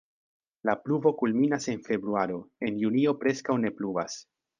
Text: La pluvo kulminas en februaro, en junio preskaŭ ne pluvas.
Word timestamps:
La 0.69 0.73
pluvo 0.85 1.11
kulminas 1.19 1.67
en 1.73 1.83
februaro, 1.89 2.39
en 2.69 2.81
junio 2.85 3.13
preskaŭ 3.25 3.59
ne 3.67 3.73
pluvas. 3.83 4.17